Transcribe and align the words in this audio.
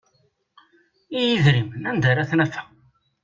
I 1.17 1.19
yidrimen 1.25 1.83
anda 1.89 2.07
ara 2.11 2.29
t-nafeɣ? 2.29 2.67